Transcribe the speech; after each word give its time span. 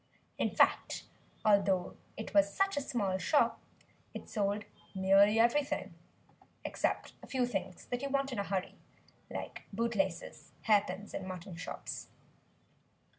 In 0.39 0.49
fact, 0.49 1.03
although 1.45 1.95
it 2.17 2.33
was 2.33 2.51
such 2.51 2.75
a 2.75 2.81
small 2.81 3.19
shop 3.19 3.61
it 4.15 4.27
sold 4.27 4.65
nearly 4.95 5.37
everything 5.39 5.93
except 6.65 7.13
a 7.21 7.27
few 7.27 7.45
things 7.45 7.85
that 7.85 8.01
you 8.01 8.09
want 8.09 8.31
in 8.31 8.39
a 8.39 8.43
hurry 8.43 8.73
like 9.29 9.61
bootlaces, 9.71 10.53
hair 10.63 10.83
pins 10.87 11.13
and 11.13 11.27
mutton 11.27 11.55
chops. 11.55 12.07